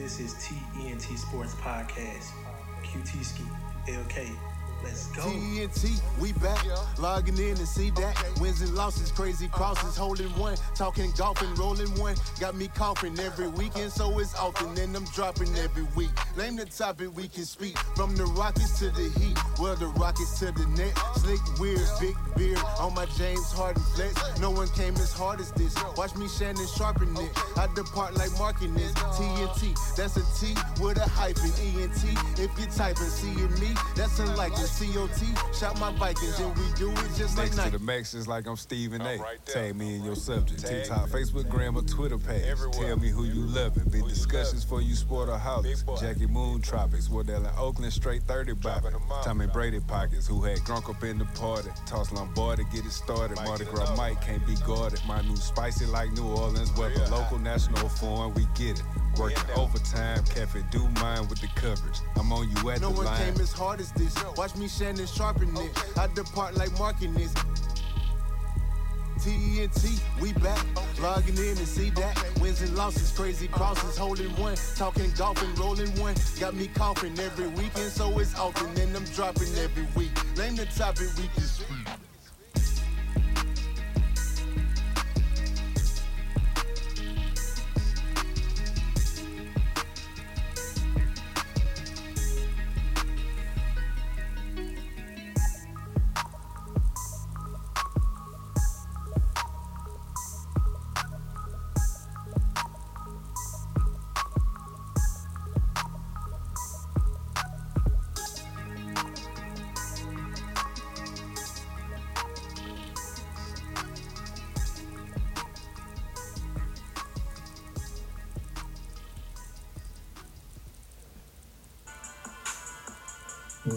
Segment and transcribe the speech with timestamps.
[0.00, 2.30] This is TENT Sports Podcast.
[2.84, 3.42] QT Ski,
[3.88, 4.30] LK,
[4.84, 6.64] TNT, we back.
[6.98, 8.16] Logging in and see that.
[8.40, 10.56] Wins and losses, crazy crosses, holding one.
[10.74, 12.16] Talking golf and rolling one.
[12.38, 14.76] Got me coughing every weekend, so it's often.
[14.78, 16.10] And I'm dropping every week.
[16.36, 17.76] Name the topic we can speak.
[17.96, 19.38] From the Rockets to the Heat.
[19.58, 20.96] Well, the Rockets to the net.
[21.16, 24.40] Slick, weird, big beard on my James Harden flex.
[24.40, 25.74] No one came as hard as this.
[25.96, 27.30] Watch me Shannon sharpen it.
[27.56, 28.92] I depart like marking this.
[28.92, 31.50] TNT, that's a T with a hyphen.
[31.58, 32.04] ENT,
[32.38, 34.67] if you're typing, seeing me, that's unlikely.
[34.68, 38.28] COT, shout my Vikings, and we do it just like Next to the max is
[38.28, 39.16] like I'm Stephen A.
[39.16, 39.44] right.
[39.46, 40.60] Tag me in your subject.
[40.60, 41.20] Tag TikTok, me.
[41.20, 42.44] Facebook, Gram, or Twitter page.
[42.44, 42.88] Everywhere.
[42.88, 43.84] Tell me who you loving.
[43.84, 45.84] Big Who you discussions for you sport or holics.
[46.00, 47.08] Jackie Moon Tropics.
[47.08, 48.62] Wardell and Oakland straight 30 bopping.
[48.62, 49.02] Dropping them.
[49.24, 50.26] Tommy Brady pockets.
[50.26, 51.70] Who had drunk up in the party.
[51.86, 53.36] Toss Lombardi, get it started.
[53.36, 55.00] Might Mardi Gras another Mike can't be guarded.
[55.06, 56.94] My new spicy like New Orleans weather.
[56.94, 57.22] Real hot.
[57.22, 58.84] Local, national, foreign, we get it.
[59.18, 60.22] Working overtime.
[60.26, 61.98] Cafe do mine with the coverage.
[62.16, 64.14] I'm on you at No the one came as hard as this.
[64.36, 65.98] Watch me Shannon sharpen it.
[65.98, 67.32] I depart like marking this.
[69.18, 70.64] TNT, we back.
[71.00, 72.16] Logging in and see that.
[72.40, 74.56] Wins and losses, crazy crosses, holding one.
[74.76, 76.14] Talking golf and rolling one.
[76.40, 78.68] Got me coughing every weekend, so it's often.
[78.80, 80.12] And I'm dropping every week.
[80.36, 81.44] Name the topic we can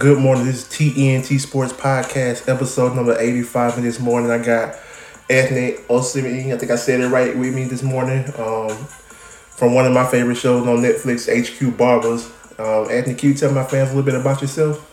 [0.01, 0.45] Good morning.
[0.45, 3.78] This is TENT Sports Podcast, episode number 85.
[3.78, 4.75] And this morning I got
[5.29, 6.51] Anthony Osimhen.
[6.51, 8.25] I think I said it right with me this morning.
[8.35, 8.75] Um,
[9.51, 12.25] from one of my favorite shows on Netflix, HQ Barbers.
[12.57, 14.91] Um, Anthony, can you tell my fans a little bit about yourself?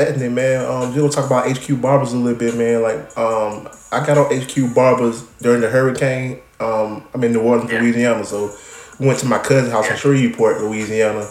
[0.00, 2.82] Anthony, man, um, you gonna talk about HQ Barbers a little bit, man.
[2.82, 6.40] Like, um, I got on HQ Barbers during the hurricane.
[6.58, 7.80] Um, I'm in New Orleans, Yeah.
[7.80, 8.50] Louisiana, so
[8.98, 9.96] we went to my cousin's house in Yeah.
[9.96, 11.26] Shreveport, Louisiana,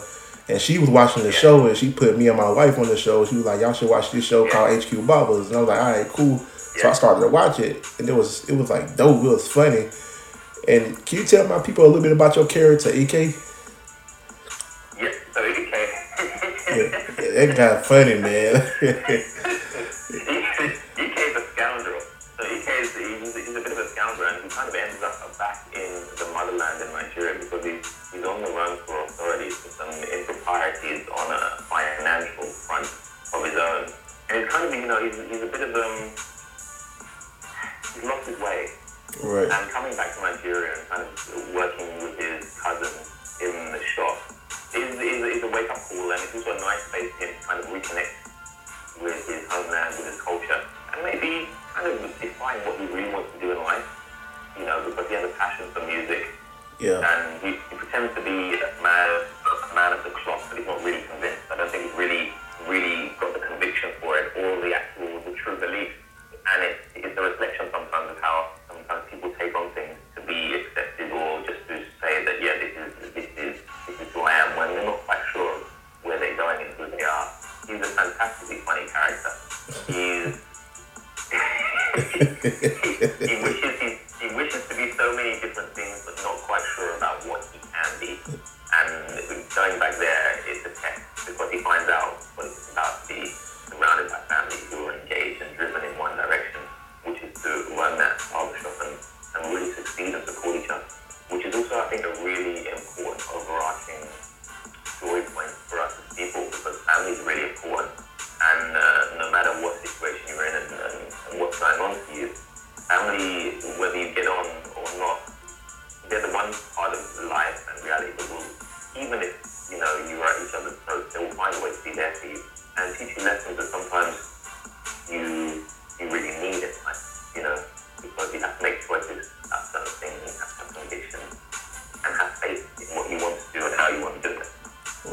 [0.48, 2.96] and she was watching the show, and she put me and my wife on the
[2.96, 3.24] show.
[3.24, 4.50] She was like, "Y'all should watch this show Yeah.
[4.50, 6.40] called HQ Barbers," and I was like, "All right, cool."
[6.80, 9.24] So I started to watch it, and it was it was like dope.
[9.24, 9.86] It was funny.
[10.68, 13.34] And can you tell my people a little bit about your character, EK?
[17.40, 18.52] That guy funny, man.
[18.84, 19.24] Is
[21.32, 22.04] a scoundrel.
[22.36, 25.16] So is he's, he's a bit of a scoundrel, and he kind of ends up
[25.40, 25.88] back in
[26.20, 27.80] the motherland in Nigeria because he's,
[28.12, 32.84] he's on the run for authorities for some improprieties on a financial front
[33.32, 33.88] of his own.
[34.28, 36.12] And he's kind of, you know, he's, he's a bit of um,
[37.96, 38.68] he's lost his way.
[39.24, 39.48] right.
[39.48, 41.08] And coming back to Nigeria and kind of
[41.56, 41.99] working
[46.10, 48.14] and it's also a nice space for him to kind of reconnect
[49.02, 50.60] with his homeland, with his culture,
[50.94, 53.86] and maybe kind of define what he really wants to do in life.
[54.58, 56.26] You know, because he has a passion for music,
[56.80, 57.00] Yeah.
[57.00, 59.08] and he, he pretends to be a man,
[59.46, 61.46] a man of the cloth, but he's not really convinced.
[61.50, 62.32] I don't think he's really,
[62.68, 65.94] really got the conviction for it or the actual, the true belief.
[66.52, 66.79] And it, it's
[78.00, 79.32] fantastically funny character.
[79.86, 80.40] He's
[83.28, 83.88] he wishes he,
[84.20, 87.58] he wishes to be so many different things, but not quite sure about what he
[87.60, 88.18] can be.
[88.72, 88.88] And
[89.54, 90.19] going back there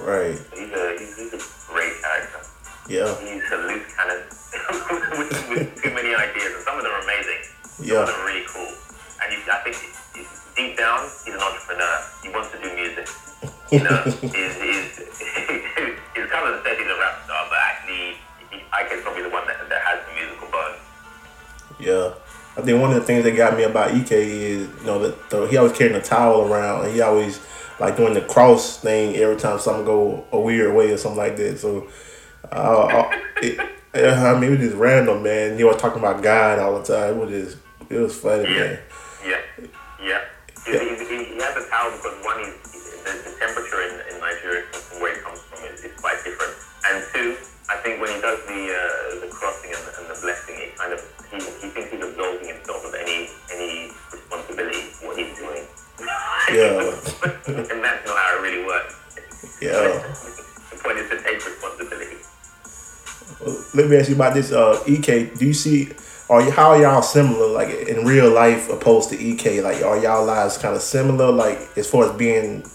[0.08, 0.40] Right.
[0.56, 2.40] He's a, he's, he's a great character.
[2.88, 3.12] Yeah.
[3.20, 4.24] He's a loose cannon
[5.20, 7.44] with, with too many ideas, and some of them are amazing.
[7.68, 8.02] Some Yeah.
[8.02, 8.72] of them are really cool.
[9.20, 9.76] And you, I think
[10.56, 11.96] deep down, he's an entrepreneur.
[12.24, 13.04] He wants to do music.
[13.68, 14.86] You know, his, his,
[16.16, 18.16] his cousin says he's a rap star, but actually,
[18.48, 20.76] he, I guess probably the one that, that has the musical bone.
[21.84, 22.14] Yeah.
[22.56, 25.30] I think one of the things that got me about Ek is, you know, that
[25.30, 27.42] the, he always carrying a towel around and he always
[27.98, 31.60] doing the cross thing every time something go a weird way or something like that.
[31.60, 31.88] So,
[32.52, 33.12] uh, uh,
[33.42, 33.60] it,
[33.94, 35.58] I mean, it was just random, man.
[35.58, 37.16] He was talking about God all the time.
[37.16, 37.58] It was just,
[37.90, 38.80] it was funny, man.
[39.26, 39.42] Yeah,
[40.02, 40.22] yeah.
[40.66, 40.80] He, Yeah.
[40.80, 42.54] he, he, he has a towel because one, he's,
[43.04, 44.64] the, the temperature in, in Nigeria
[45.00, 46.54] where he comes from is, is quite different.
[46.88, 47.36] And two,
[47.70, 50.76] I think when he does the uh, the crossing and the, and the blessing, it
[50.78, 51.00] kind of
[51.32, 55.66] he, he thinks he's absolving himself of any any responsibility for what he's doing.
[56.54, 56.84] Yeah.
[57.48, 58.96] and that's not how it really works.
[59.62, 59.72] Yeah.
[60.72, 62.18] the point is to take responsibility.
[63.76, 64.52] Let me ask you about this.
[64.52, 65.92] Uh, Ek, do you see?
[66.30, 69.64] Are you how are y'all similar, like in real life, opposed to Ek?
[69.64, 72.66] Like, are y'all lives kind of similar, like as far as being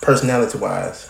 [0.00, 1.08] personality wise?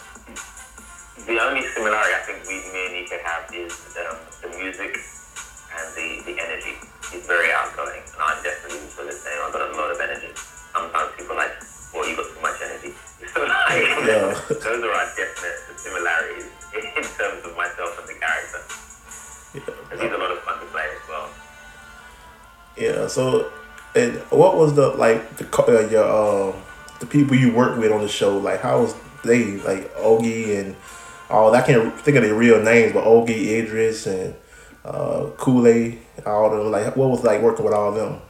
[23.10, 23.50] So,
[23.94, 26.62] and what was the like the uh, your um
[27.00, 28.38] the people you work with on the show?
[28.38, 30.76] Like, how was they like Ogie and
[31.28, 31.54] all?
[31.54, 34.34] I can't think of their real names, but Ogie, Idris, and
[34.84, 36.70] uh, Kool Aid, all of them.
[36.70, 38.20] Like, what was like working with all of them?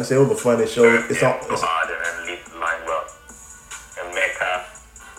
[0.00, 0.88] Man, like I said, it was a funny show.
[1.12, 1.36] It's on.
[1.52, 3.04] It's, hard and then lead the.
[4.00, 4.64] And Mecca,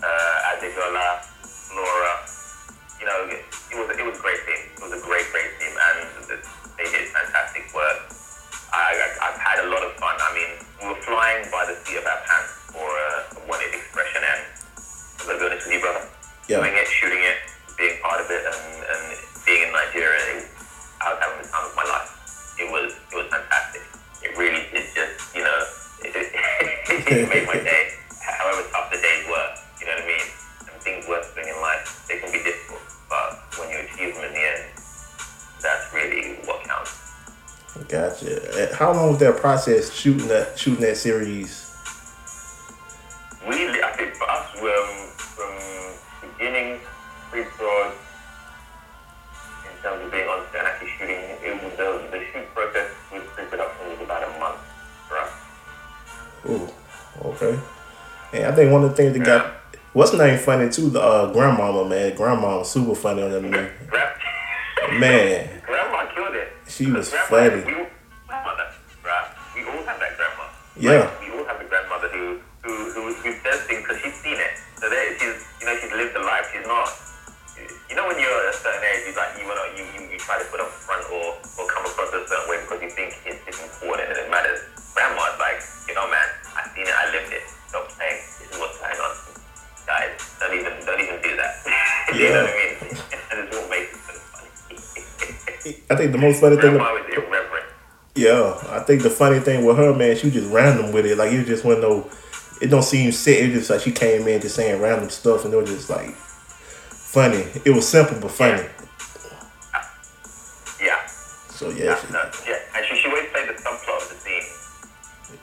[0.02, 1.22] uh, Adegola,
[1.78, 2.14] Laura,
[2.98, 4.62] you know, it, it was it was a great team.
[4.74, 5.98] It was a great, great team, and
[6.78, 8.10] they did fantastic work.
[8.74, 10.16] I, I, I've had a lot of fun.
[10.18, 10.52] I mean,
[10.82, 12.41] we were flying by the seat of our pants
[39.22, 41.68] Uh, How long was that process shooting that shooting that series?
[43.48, 46.80] We, I think for us, um, from beginning,
[47.32, 47.94] pre-prod,
[49.66, 53.24] in terms of being on and actually shooting, it was the, the shoot process with
[53.36, 54.60] pre-production was about a month
[55.08, 55.32] for us.
[56.50, 56.70] Ooh,
[57.30, 57.60] okay.
[58.34, 59.56] And I think one of the things that got
[59.94, 63.70] what's name funny too, the uh, grandmama man, grandma was super funny on that movie.
[65.00, 66.54] Man, grandma killed it.
[66.68, 67.28] She was Grandma-
[67.62, 67.64] funny.
[67.78, 67.88] We,
[70.82, 71.06] Yeah.
[71.06, 74.34] Like, we all have the grandmother who who who, who says things because she's seen
[74.34, 74.54] it.
[74.82, 76.50] So there, she's you know she's lived the life.
[76.50, 76.90] She's not.
[77.86, 80.18] You know when you're at a certain age, you like you wanna you, you, you
[80.18, 83.14] try to put up front or or come across a certain way because you think
[83.30, 84.58] it's, it's important and it matters.
[84.98, 86.26] Grandma's like, you know, man,
[86.58, 87.46] I seen it, I lived it.
[87.70, 89.14] Stop saying this is what's going on,
[89.86, 90.18] guys.
[90.42, 91.62] Don't even don't even do that.
[92.18, 92.74] you know what I mean?
[93.30, 95.78] and it's what makes it so funny.
[95.90, 96.74] I think the most funny thing.
[96.74, 96.90] Grandma.
[96.98, 97.01] Yeah,
[98.82, 101.16] I think the funny thing with her, man, she was just random with it.
[101.18, 102.10] Like it just wasn't no,
[102.62, 103.38] it don't seem set.
[103.38, 106.16] It just like she came in just saying random stuff, and it was just like
[106.16, 107.46] funny.
[107.64, 108.66] It was simple but funny.
[110.82, 110.98] Yeah.
[111.54, 112.58] So yeah, Yeah, no, yeah.
[112.76, 114.46] And she, she always played the subplot of the scene.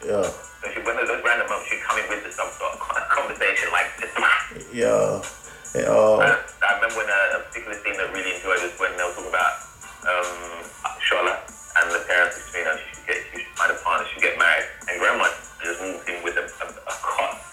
[0.02, 2.74] yeah, So she, when those random moments, she'd come in with the subplot
[3.14, 4.18] conversation, like, just,
[4.74, 5.22] yeah.
[5.78, 8.57] And, uh, I remember when a, a particular scene that really enjoyed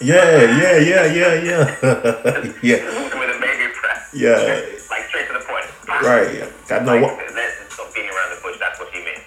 [0.05, 1.63] Yeah, yeah, yeah, yeah, yeah.
[2.61, 2.79] yeah,
[3.19, 4.13] with a baby press.
[4.13, 4.61] yeah.
[4.91, 5.65] Like straight to the point.
[6.03, 6.51] Right.
[6.71, 7.33] I know Like, what.
[7.35, 8.57] let's just stop beating around the bush.
[8.59, 9.23] That's what she meant.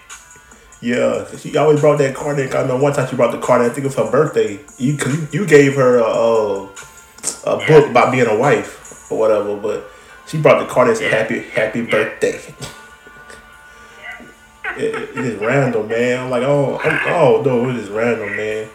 [0.80, 2.52] Yeah, she always brought that card in.
[2.54, 3.66] I know one time she brought the card in.
[3.70, 4.60] I think it was her birthday.
[4.78, 6.62] You, you, you gave her a, a,
[7.46, 9.90] a book about being a wife or whatever, but
[10.26, 11.18] she brought the card and said Yeah.
[11.18, 11.90] happy happy Yeah.
[11.90, 12.36] birthday.
[14.76, 16.20] it, it- it is random, man.
[16.24, 18.68] I'm like, oh, I'm, oh no, it is random, man.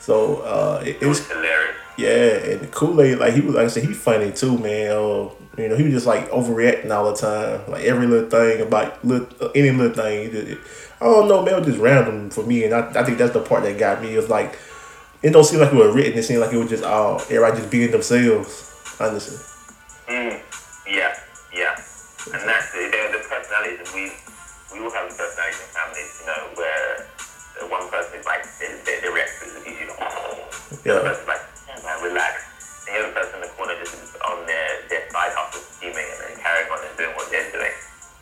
[0.00, 1.76] So uh, it, It it was hilarious.
[1.96, 4.90] yeah, and Kool Aid, like he was, like I said, he's funny too, man.
[4.90, 8.62] Uh, you know, he was just like overreacting all the time, like every little thing
[8.62, 10.26] about little, any little thing.
[10.28, 10.58] It- it-
[11.02, 11.54] I don't know, man.
[11.54, 14.02] It was just random for me, and I, I think that's the part that got
[14.02, 14.12] me.
[14.12, 14.58] It was like
[15.22, 16.12] it don't seem like it was written.
[16.18, 18.96] It seemed like it was just all everybody just being themselves.
[19.00, 19.36] Honestly,
[20.08, 20.40] Mm,
[20.86, 21.16] yeah,
[21.54, 21.72] yeah.
[22.34, 22.72] And that's.
[22.72, 23.88] They're the personalities.
[23.94, 24.12] We,
[24.76, 25.72] we all have the personalities
[30.84, 31.00] Yeah.
[31.00, 32.34] other person's like, yeah, man, relax.
[32.88, 36.04] And the other person in the corner just is on their, their side hustle, scheming
[36.04, 37.74] and then carrying on and doing what they're doing.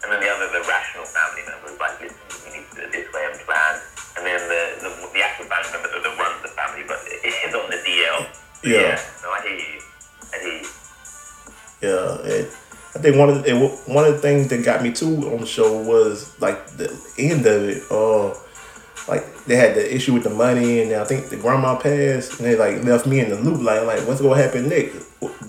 [0.03, 2.83] And then the other, the rational family member is like, listen, we need to do
[2.87, 3.75] it this way and plan.
[4.19, 7.67] And then the, the, the actual family member that runs the family, but is on
[7.71, 8.21] the DL.
[8.63, 8.99] Yeah.
[9.23, 9.79] No, I hear you.
[10.31, 10.69] I hear you.
[11.83, 12.37] yeah.
[12.39, 12.47] And
[12.95, 13.59] I think one of the, and
[13.95, 17.47] one of the things that got me too on the show was like the end
[17.47, 17.83] of it.
[17.91, 18.38] Uh, like
[19.49, 22.55] they had the issue with the money, and I think the grandma passed, and they
[22.55, 23.63] like left me in the loop.
[23.63, 25.09] Like, like what's gonna happen next?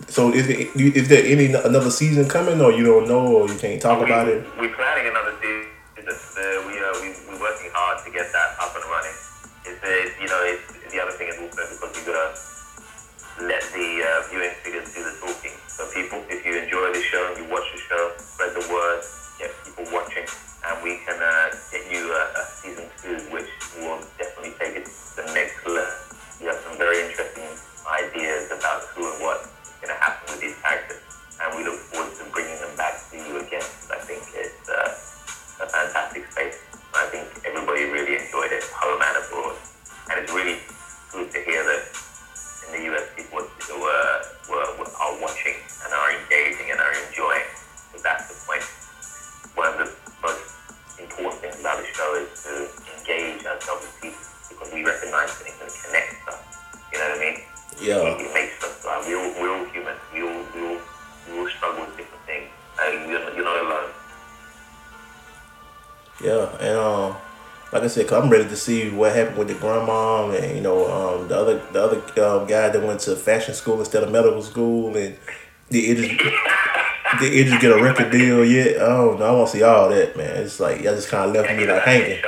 [0.09, 3.57] So is it is there any another season coming, or you don't know, or you
[3.59, 4.45] can't talk about it?
[4.57, 5.67] We're planning another season.
[5.99, 8.38] Uh, we are we, we're working hard to get that
[66.23, 67.15] yeah, and um,
[67.71, 70.61] like I said, cause I'm ready to see what happened with the grandma, and you
[70.61, 74.11] know, um, the other the other um, guy that went to fashion school instead of
[74.11, 75.15] medical school, and
[75.69, 76.21] did Idris
[77.19, 78.81] did Idris get a record deal yet?
[78.81, 79.25] I don't know.
[79.25, 80.37] I want to see all that, man.
[80.43, 82.09] It's like y'all just kind of left Yeah, me like hanging.
[82.09, 82.19] Yeah,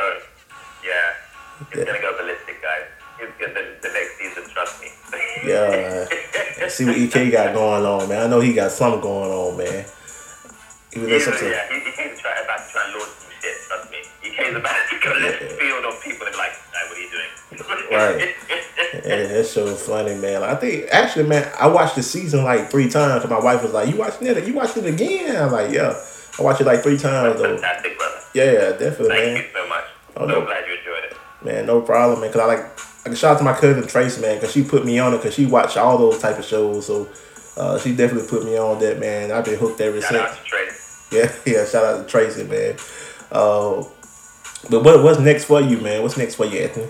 [1.61, 1.85] it's Yeah.
[1.85, 2.85] gonna go ballistic, guys.
[3.19, 3.53] It's good.
[3.55, 4.87] The, the next season, trust me.
[5.43, 8.21] Yeah, see what EK got going on, man.
[8.23, 9.85] I know he got something going on, man.
[9.85, 9.89] Was
[10.93, 11.70] He's, listening yeah,
[17.91, 18.35] Right.
[18.93, 20.43] Yeah, that show was funny, man.
[20.43, 23.23] I think actually, man, I watched the season like three times.
[23.23, 24.45] And my wife was like, "You watching it?
[24.45, 25.95] You watched it again?" I'm like, "Yeah,
[26.37, 28.19] I watched it like three times though." Fantastic, brother.
[28.33, 29.37] Yeah, definitely, Thank man.
[29.37, 29.83] you so much.
[30.17, 30.45] Oh, so no.
[30.45, 31.17] glad you enjoyed it.
[31.45, 32.33] Man, no problem, man.
[32.33, 34.85] Cause I like, I can shout out to my cousin Tracy, man, cause she put
[34.85, 36.85] me on it, cause she watched all those type of shows.
[36.87, 37.07] So
[37.55, 39.31] uh, she definitely put me on that, man.
[39.31, 40.21] I've been hooked ever Shout since.
[40.21, 40.67] out to Trey.
[41.13, 41.65] Yeah, yeah.
[41.65, 42.75] Shout out to Tracy, man.
[43.31, 43.83] Uh,
[44.69, 46.01] but what what's next for you, man?
[46.01, 46.87] What's next for you, Anthony?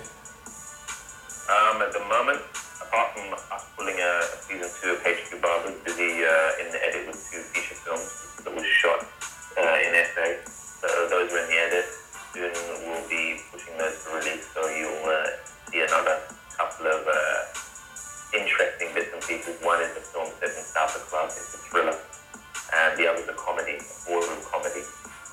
[19.31, 23.29] One is a film set in South Club, it's a thriller, and the other is
[23.29, 24.83] a comedy, a ballroom comedy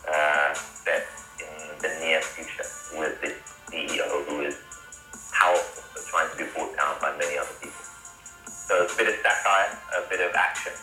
[0.06, 1.02] uh, set
[1.42, 2.62] in the near future
[2.94, 3.34] with this
[3.66, 4.54] CEO who is
[5.34, 7.74] powerful but trying to be brought down by many other people.
[8.46, 10.78] So a bit of satire, a bit of action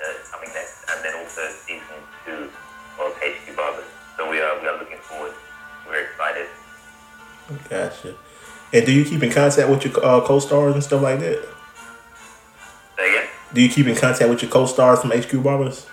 [0.00, 2.48] uh, coming next, and then also season two
[2.96, 3.84] of HQ Barbers.
[4.16, 5.36] So we are we are looking forward.
[5.86, 6.48] We're excited.
[7.68, 8.16] Gotcha.
[8.72, 11.53] And do you keep in contact with your uh, co-stars and stuff like that?
[13.54, 15.86] Do you keep in contact with your co-stars from HQ Barbers?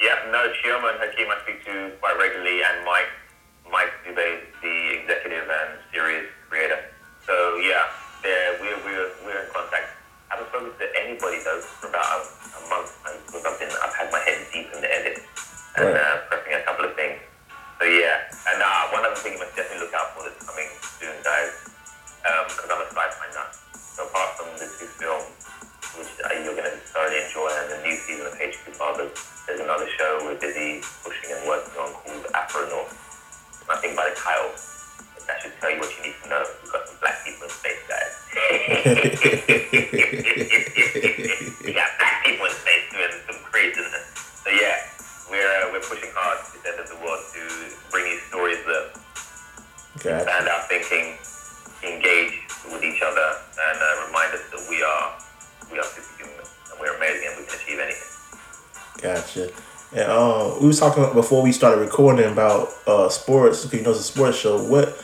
[0.00, 3.08] Yeah, no, Chioma and Hakeem I speak to quite regularly, and Mike,
[3.72, 6.76] Mike Dubé, the executive and series creator.
[7.24, 7.32] So
[7.64, 7.88] yeah,
[8.60, 9.96] we're, we're, we're in contact.
[10.28, 13.16] I haven't spoken to anybody though for about a, a month and
[13.46, 15.22] I've been, I've had my head deep in the edit
[15.80, 15.96] and Right.
[15.96, 17.16] uh, prepping a couple of things.
[17.80, 20.28] So yeah, and uh, one other thing you must definitely look out for
[33.94, 34.50] By the title,
[35.30, 36.42] that should tell you what you need to know.
[36.62, 38.14] We've got some black people in space, guys.
[41.62, 44.06] we got black people in space doing some craziness.
[44.42, 44.90] So yeah,
[45.30, 47.40] we're uh, we're pushing hard to the end of the world to
[47.90, 48.98] bring these stories that
[50.02, 50.22] gotcha.
[50.22, 51.14] expand our thinking,
[51.86, 55.14] engage with each other, and uh, remind us that we are
[55.70, 58.16] we are superhuman and we're amazing and we can achieve anything.
[59.02, 59.50] Gotcha.
[59.94, 63.62] And um, we were talking before we started recording about uh, uh, sports.
[63.64, 64.58] 'cause You know, it's a sports show.
[64.58, 64.96] What,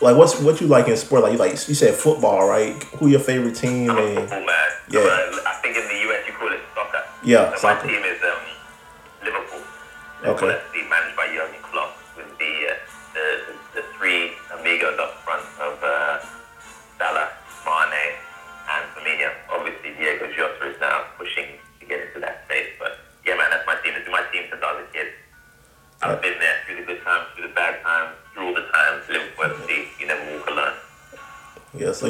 [0.00, 1.22] like, what's what you like in sport?
[1.22, 2.74] Like, you like you said football, right?
[2.98, 3.90] Who your favorite team?
[3.90, 4.68] I'm And football man.
[4.90, 5.00] Yeah.
[5.00, 7.02] I think in the US you call it soccer.
[7.24, 7.86] Yeah, So soccer.
[7.86, 8.15] my team is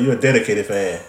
[0.06, 1.02] you're a dedicated fan.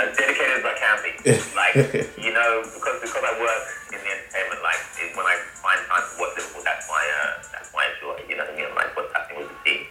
[0.00, 1.12] as dedicated as I can be.
[1.52, 1.76] Like,
[2.16, 6.00] you know, because because I work in the entertainment life, is when I find time
[6.00, 8.16] to watch Liverpool, that's my uh, that's my joy.
[8.24, 8.72] You know what I mean?
[8.72, 9.84] Like what's happening with the team.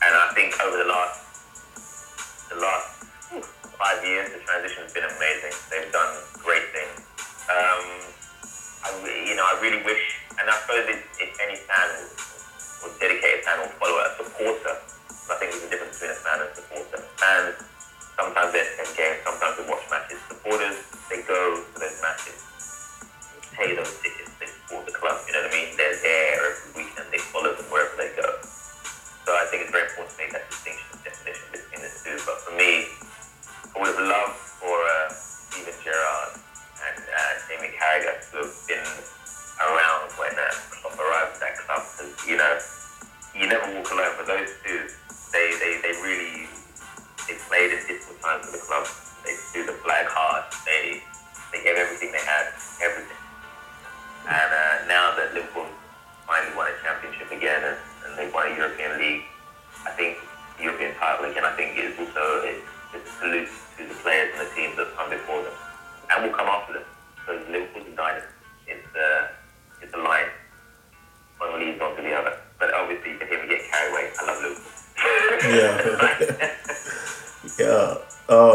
[0.00, 1.20] And I think over the last
[2.48, 2.88] the last
[3.76, 5.52] five years, the transition has been amazing.
[5.68, 6.96] They've done great things.
[7.52, 7.84] Um,
[8.84, 8.88] I
[9.28, 10.04] you know, I really wish,
[10.40, 10.99] and I suppose if,
[43.96, 44.16] never.
[44.18, 44.50] But those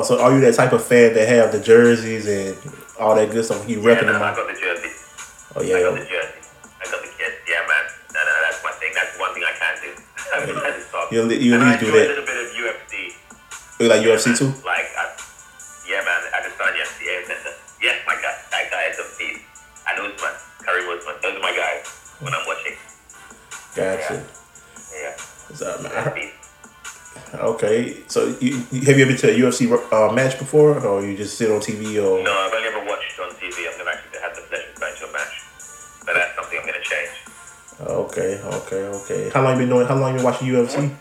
[0.05, 2.53] so are you that type of fan that have the jerseys and
[2.99, 3.67] all that good stuff?
[3.67, 4.35] You Yeah, repping no, them I out?
[4.37, 4.91] got the jersey.
[5.55, 5.75] Oh yeah.
[5.77, 6.39] I got the jersey.
[6.79, 7.33] I got the kit.
[7.49, 7.83] Yeah, man.
[8.13, 8.91] No, no, that's my thing.
[8.95, 9.91] That's one thing I can't do.
[10.61, 11.13] That is soccer.
[11.15, 12.05] You at le- you at and I least do that.
[12.05, 12.93] a little bit of UFC.
[13.79, 14.37] You like Yeah, UFC man.
[14.39, 14.51] too?
[14.65, 15.03] Like, I,
[15.87, 16.21] yeah, man.
[16.33, 17.53] I Adesanya, yeah, center.
[17.83, 18.33] Yes, my guy.
[18.51, 19.43] That guy is a beast.
[19.87, 20.33] And Usman,
[20.65, 21.15] Karim Usman.
[21.21, 21.83] Those are my guys
[22.23, 22.73] when I'm watching.
[23.75, 24.13] Gotcha.
[24.15, 24.23] Yeah,
[27.53, 28.03] okay.
[28.08, 31.38] So you, have you ever been to a UFC uh, match before, or you just
[31.38, 32.23] sit on TV or?
[32.23, 33.67] No, I've only ever watched on TV.
[33.67, 35.43] I've never actually had the pleasure of going to a match.
[36.05, 37.13] But that's something I'm going to change.
[37.81, 39.29] Okay, okay, okay.
[39.29, 39.88] How long you been doing?
[39.88, 40.91] How long you been watching UFC?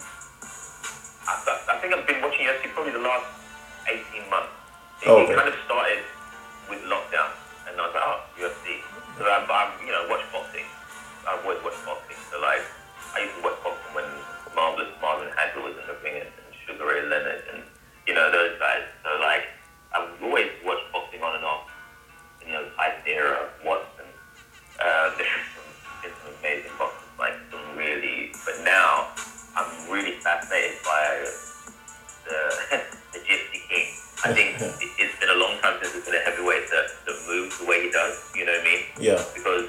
[34.25, 37.17] I think it, it's been a long time since there's been a heavyweight that, that
[37.29, 38.83] moves the way he does, you know what I mean?
[38.97, 39.21] Yeah.
[39.37, 39.69] Because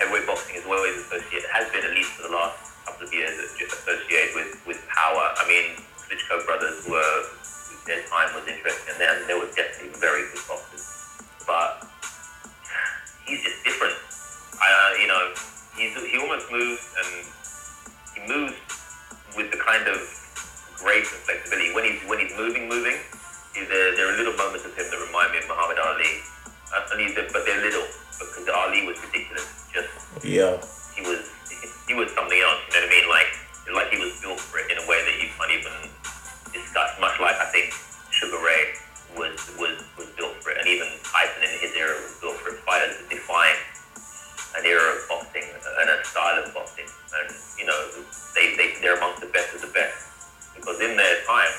[0.00, 2.56] heavyweight boxing is always associated, has been at least for the last
[2.88, 5.28] couple of years, associated with, with power.
[5.36, 5.76] I mean,
[6.08, 7.28] Klitschko brothers were,
[7.84, 10.88] their time was interesting, and then they were definitely very good boxers.
[11.44, 11.84] But
[13.28, 13.94] he's just different.
[14.56, 15.22] I, uh, you know,
[15.76, 17.10] he's, he almost moves and
[18.16, 18.56] he moves
[19.36, 20.00] with the kind of
[20.80, 21.74] grace and flexibility.
[21.74, 22.96] When he's when he's moving, moving,
[23.56, 26.22] he- there, there are little moments of him that remind me of Muhammad Ali.
[27.32, 27.86] But they're little
[28.18, 29.46] because Ali was ridiculous.
[29.72, 29.88] Just
[30.24, 30.56] Yeah.
[30.96, 31.20] he was
[31.88, 32.60] he was something else.
[32.68, 33.08] You know what I mean?
[33.08, 33.30] Like
[33.72, 35.72] like he was built for it in a way that you can't even
[36.52, 36.90] discuss.
[37.00, 37.72] Much like I think
[38.10, 38.74] Sugar Ray
[39.16, 42.50] was was was built for it, and even Tyson in his era was built for
[42.54, 42.60] it.
[42.64, 43.56] Fighters that define
[44.56, 47.28] an era of boxing and a style of boxing, and
[47.60, 47.78] you know
[48.34, 49.96] they they they're amongst the best of the best
[50.56, 51.52] because in their time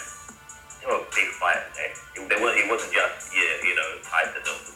[2.56, 4.42] It, wasn't just yeah, you know Tyson.
[4.44, 4.67] There was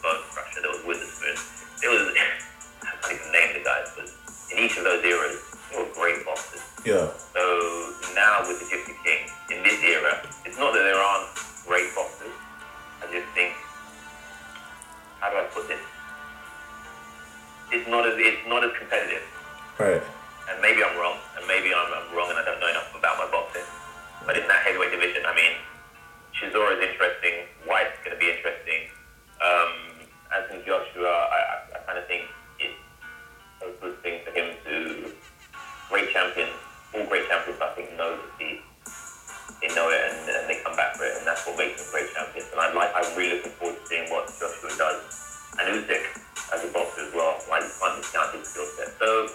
[47.21, 47.38] well.
[47.49, 48.97] Like, you can't skill set.
[48.97, 49.29] So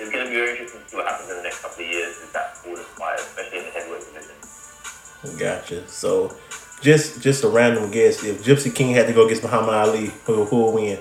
[0.00, 1.90] it's going to be very interesting to see what happens in the next couple of
[1.90, 4.36] years with that pool of fire, especially in the heavyweight division.
[5.38, 5.88] Gotcha.
[5.88, 6.32] So,
[6.80, 8.22] just just a random guess.
[8.22, 10.98] If Gypsy King had to go against Muhammad Ali, who who will win?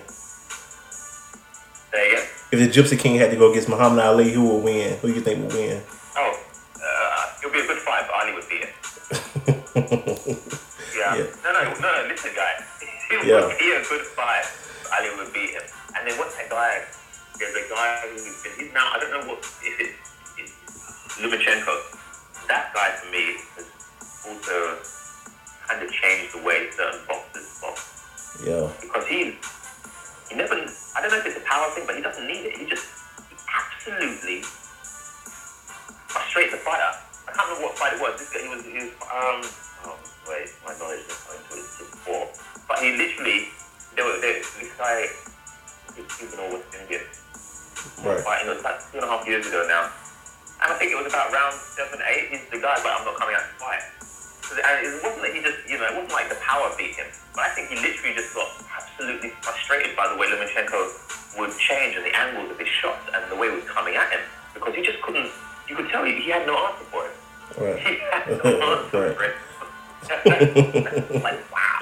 [2.51, 4.97] If the Gypsy King had to go against Muhammad Ali, who will win?
[4.99, 5.81] Who do you think will win?
[6.15, 6.39] Oh,
[6.79, 8.71] uh, it'll be a good fight, but Ali would beat it.
[10.95, 11.17] Yeah.
[11.17, 11.27] Yeah.
[11.43, 12.63] No, no, no, no, listen, guy.
[13.11, 14.45] It would be a good fight.
[14.95, 15.61] Ali would beat him.
[16.05, 16.85] And then what's that guy?
[17.41, 19.97] There's a guy who's been, he's now, I don't know what, if it's,
[20.37, 20.53] it's
[21.17, 22.45] Lomachenko.
[22.45, 23.65] That guy for me has
[24.21, 24.77] also
[25.65, 28.37] kind of changed the way certain boxers box.
[28.45, 28.69] Yeah.
[28.85, 29.33] Because he,
[30.29, 32.53] he never, I don't know if it's a power thing, but he doesn't need it.
[32.53, 32.85] He just,
[33.25, 34.45] he absolutely
[36.05, 37.01] frustrates the fighter.
[37.25, 38.13] I can't remember what fight it was.
[38.21, 39.41] This guy, he was, he was, um,
[39.89, 39.97] oh,
[40.29, 42.29] wait, my knowledge is going to his before.
[42.69, 43.49] But he literally,
[43.97, 45.09] there was, there, this guy,
[46.23, 47.03] or West Indian,
[48.03, 48.23] Right.
[48.23, 49.91] fighting, it was about two and a half years ago now.
[50.63, 53.19] And I think it was about round seven, eight, he's the guy, but I'm not
[53.19, 53.83] coming out to fight.
[54.55, 57.07] And it wasn't that he just, you know, it wasn't like the power beat him,
[57.35, 61.97] but I think he literally just got absolutely frustrated by the way Lomachenko would change
[61.99, 64.21] and the angles of his shots and the way he was coming at him
[64.53, 65.27] because he just couldn't.
[65.67, 67.15] You could tell he, he had no answer for it.
[67.59, 67.75] Right.
[67.85, 68.49] He had no
[68.79, 69.35] answer for it.
[71.25, 71.81] like wow.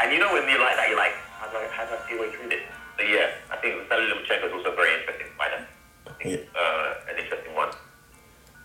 [0.00, 2.08] And you know when you're like that, you're like, how do I, how do I
[2.08, 2.20] see a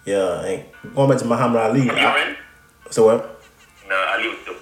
[0.05, 0.41] Yeah.
[0.45, 0.63] And
[0.95, 1.89] going back to Muhammad Ali.
[1.89, 2.35] I,
[2.89, 3.41] so what?
[3.87, 4.55] No, Ali would still,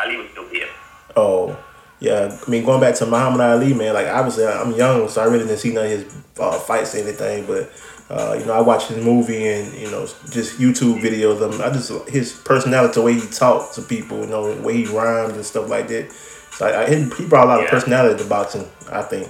[0.00, 0.68] Ali would still him.
[1.16, 1.56] Oh,
[2.00, 2.38] yeah.
[2.46, 3.94] I mean, going back to Muhammad Ali, man.
[3.94, 6.98] Like, obviously, I'm young, so I really didn't see none of his uh, fights or
[6.98, 7.46] anything.
[7.46, 7.70] But
[8.10, 11.60] uh, you know, I watched his movie and you know, just YouTube videos of him.
[11.62, 14.86] I just his personality, the way he talked to people, you know, the way he
[14.86, 16.12] rhymed and stuff like that.
[16.52, 19.28] So I, I, he he brought a lot of personality to boxing, I think.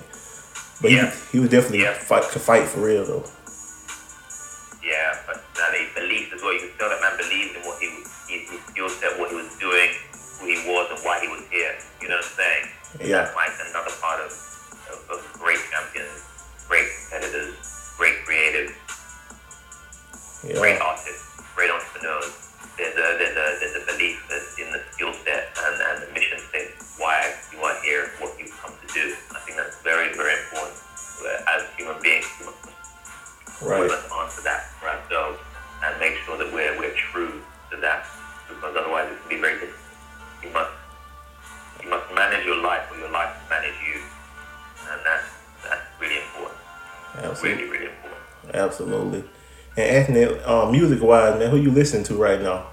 [0.82, 1.10] But Yeah.
[1.30, 1.94] he, he was definitely Yeah.
[1.94, 3.24] fight could fight for real though.
[6.46, 6.54] Well.
[6.54, 9.34] You could tell that man believed in what he was, his, his skill set, what
[9.34, 9.90] he was doing,
[10.38, 11.74] who he was, and why he was here.
[11.98, 12.64] You know what I'm saying?
[13.02, 13.26] Yeah.
[13.26, 14.30] That's like another part of,
[14.94, 16.22] of, of great champions,
[16.70, 17.58] great competitors,
[17.98, 18.78] great creatives,
[20.54, 22.30] great artists, great entrepreneurs.
[22.78, 24.20] There's a there's a there's a belief
[24.60, 28.52] in the skill set and, and the mission statement why you are here, what you've
[28.60, 29.16] come to do.
[29.32, 30.76] I think that's very very important.
[31.48, 32.52] As human beings, we
[33.64, 35.40] we must answer that for ourselves
[35.84, 38.06] and make sure that we're we're true to that
[38.48, 39.80] because otherwise it can be very difficult.
[40.42, 40.70] You must
[41.82, 44.00] you must manage your life or your life manage you,
[44.90, 45.26] and that's
[45.62, 46.60] that's really important.
[47.16, 47.64] Absolutely.
[47.64, 48.54] Really really important.
[48.54, 49.24] Absolutely.
[49.76, 52.66] And Anthony, uh, music wise, man, who you listening to right now?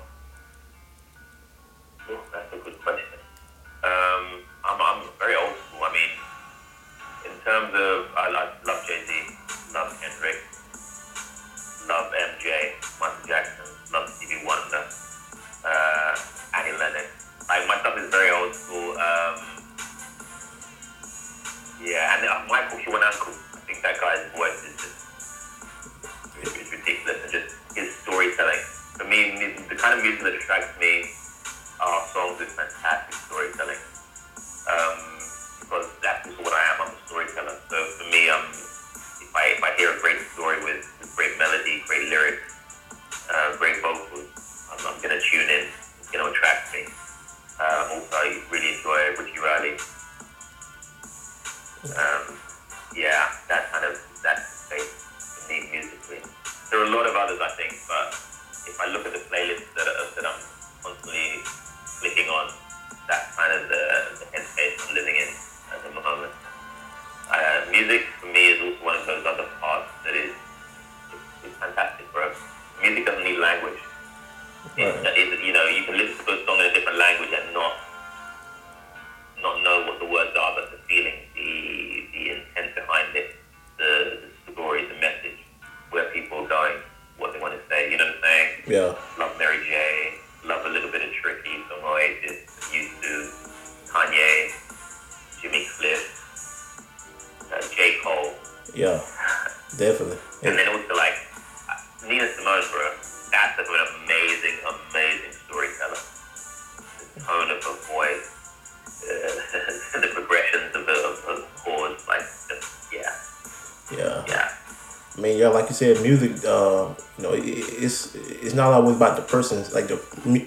[115.43, 116.31] Yeah, like you said, music.
[116.45, 119.97] Uh, you know, it, it's it's not always about the person's like the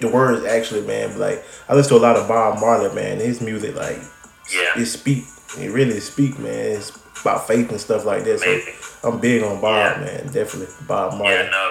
[0.01, 1.09] the words actually, man.
[1.09, 3.19] But like I listen to a lot of Bob Marley, man.
[3.19, 3.99] His music, like,
[4.53, 4.79] Yeah.
[4.81, 5.23] it speak.
[5.59, 6.77] It really speak, man.
[6.77, 8.39] It's about faith and stuff like that.
[8.39, 10.03] So I'm big on Bob, Yeah.
[10.05, 10.25] man.
[10.33, 11.33] Definitely Bob Marley.
[11.35, 11.66] Yeah, no,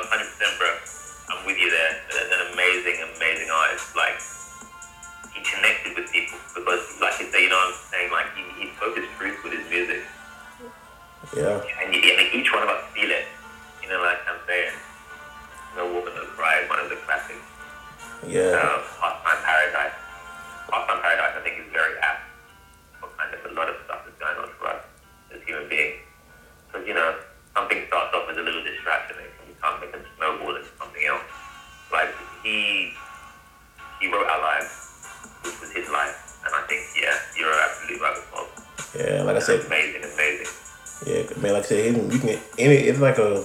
[41.66, 42.28] I said, you can.
[42.30, 43.44] And it's like a.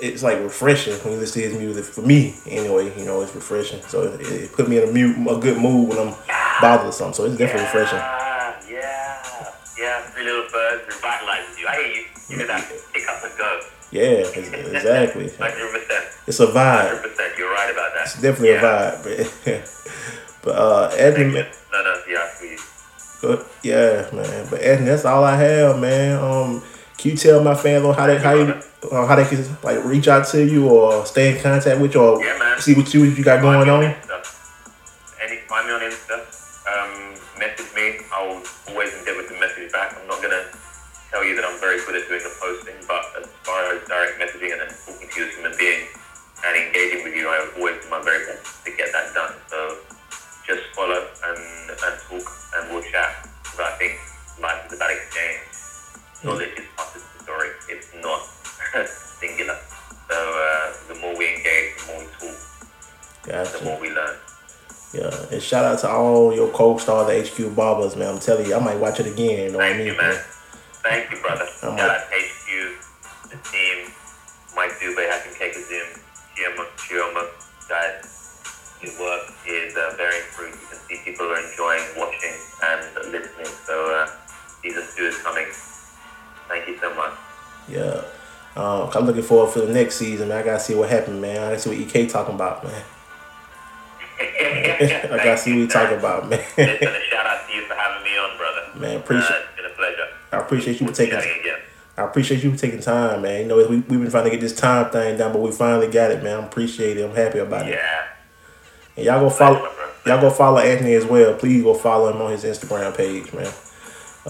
[0.00, 1.84] It's like refreshing when you listen to his music.
[1.84, 3.80] For me, anyway, you know, it's refreshing.
[3.82, 6.14] So it, it put me in a, mute, a good mood when I'm
[6.60, 7.14] bothered or something.
[7.14, 7.98] So it's definitely refreshing.
[7.98, 10.00] Yeah, yeah, yeah.
[10.10, 11.68] Three little birds revitalizes you.
[11.68, 12.04] I hear you.
[12.30, 12.72] You hear that?
[12.92, 13.60] Pick up and go.
[13.92, 15.28] Yeah, exactly.
[15.38, 16.04] Hundred percent.
[16.26, 16.88] It's a vibe.
[16.88, 17.38] Hundred percent.
[17.38, 18.02] You're right about that.
[18.06, 18.92] It's definitely yeah.
[18.92, 19.44] a vibe.
[19.44, 22.72] But, but uh, Anthony, No, no, yeah, please.
[23.22, 24.48] But yeah, man.
[24.50, 26.18] But Anthony, that's all I have, man.
[26.18, 26.62] Um,
[27.02, 28.54] can you tell my fans on how they how you
[28.94, 32.00] uh, how they can like reach out to you or stay in contact with you
[32.00, 33.90] or Yeah, see what you what you got going Find me on?
[33.90, 34.22] Insta.
[35.18, 36.16] Any, find me on Insta.
[36.70, 38.06] Um, message me.
[38.14, 38.38] I'll
[38.70, 39.98] always endeavor to message back.
[39.98, 40.46] I'm not gonna
[41.10, 44.22] tell you that I'm very good at doing the posting, but as far as direct
[44.22, 45.90] messaging and then talking to you as a human being
[46.46, 49.34] and engaging with you, I always do my very best to get that done.
[49.50, 49.58] So
[50.46, 53.26] just follow and and talk and we'll chat.
[53.58, 53.98] But I think
[54.38, 55.51] life is about exchange.
[56.24, 57.48] Knowledge is part of the story.
[57.68, 58.20] It's not
[59.20, 59.58] singular.
[60.08, 64.16] So uh, the more we engage, the more we talk, the more we learn.
[64.94, 68.14] Yeah, and shout out to all your co-stars, the HQ Barbers, man.
[68.14, 69.46] I'm telling you, I might watch it again.
[69.46, 69.86] You know what I Thank mean?
[69.88, 70.20] you, man.
[70.84, 71.46] Thank you, brother.
[71.62, 72.50] I'm Shout out HQ,
[73.30, 73.90] the team,
[74.54, 75.98] Mike Dubé, Hakeem Kae-Kazim,
[76.36, 77.24] Chioma, Chioma,
[77.68, 78.38] guys.
[78.82, 80.52] Your work is uh, bearing fruit.
[80.52, 83.46] You can see people are enjoying watching and listening.
[83.64, 84.10] So uh,
[84.60, 85.46] season two is coming.
[86.52, 87.12] Thank you so much.
[87.68, 88.02] Yeah.
[88.54, 90.36] Um, I'm looking forward for the next season, man.
[90.38, 91.38] I gotta see what happened, man.
[91.42, 92.82] I gotta see what EK talking about, man.
[94.20, 96.38] I gotta see what he talking about, man.
[96.58, 98.78] Listen, a shout out to you for having me on, brother.
[98.78, 100.08] Man, appreciate- Uh, it's been a pleasure.
[100.32, 101.16] I appreciate you for taking.
[101.18, 101.58] again.
[101.96, 103.42] I appreciate you for taking time, man.
[103.42, 105.88] You know, we we've been trying to get this time thing done, but we finally
[105.88, 106.40] got it, man.
[106.40, 107.04] I appreciate it.
[107.08, 107.72] I'm happy about it.
[107.74, 108.04] Yeah.
[108.96, 110.14] And y'all go follow, Thanks, my bro.
[110.14, 111.34] y'all go follow Anthony as well.
[111.34, 113.50] Please go follow him on his Instagram page, man.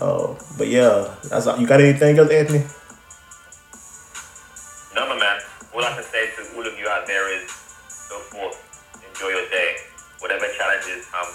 [0.01, 1.59] Uh, but yeah, that's all.
[1.59, 2.65] You got anything else, Anthony?
[4.95, 5.41] No, my man.
[5.75, 7.49] All I can say to all of you out there is
[8.09, 8.57] go forth,
[9.09, 9.77] enjoy your day.
[10.21, 11.29] Whatever challenges come,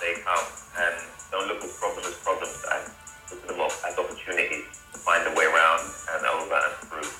[0.00, 0.44] they come.
[0.78, 0.94] And
[1.30, 2.90] don't look at problems as problems, guys.
[3.30, 5.80] Look at them all as opportunities to find a way around
[6.12, 7.10] and over and through.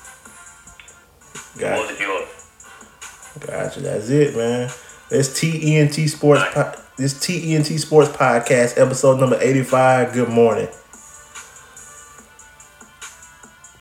[1.59, 2.29] Gotcha, is yours.
[3.39, 3.79] gotcha.
[3.81, 4.69] That's it, man.
[5.09, 10.13] This TENT Sports, po- this TENT Sports podcast, episode number eighty-five.
[10.13, 10.67] Good morning.